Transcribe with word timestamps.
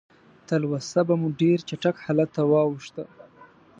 تلوسه 0.47 0.99
به 1.07 1.15
مو 1.21 1.29
ډېر 1.41 1.57
چټک 1.69 1.95
حالت 2.05 2.29
ته 2.35 2.41
واوښته. 2.51 3.03